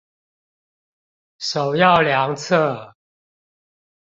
[1.37, 2.95] 首要良策